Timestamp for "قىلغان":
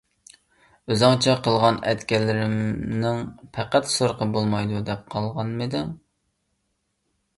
1.47-1.77